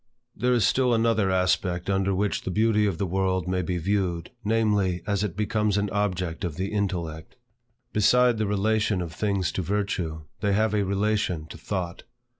There 0.35 0.53
is 0.55 0.65
still 0.65 0.95
another 0.95 1.29
aspect 1.29 1.87
under 1.87 2.15
which 2.15 2.41
the 2.41 2.49
beauty 2.49 2.87
of 2.87 2.97
the 2.97 3.05
world 3.05 3.47
may 3.47 3.61
be 3.61 3.77
viewed, 3.77 4.31
namely, 4.43 5.03
as 5.05 5.23
it 5.23 5.37
becomes 5.37 5.77
an 5.77 5.91
object 5.91 6.43
of 6.43 6.55
the 6.55 6.71
intellect. 6.73 7.35
Beside 7.93 8.39
the 8.39 8.47
relation 8.47 8.99
of 9.03 9.13
things 9.13 9.51
to 9.51 9.61
virtue, 9.61 10.23
they 10.39 10.53
have 10.53 10.73
a 10.73 10.83
relation 10.83 11.45
to 11.49 11.55
thought. 11.59 12.01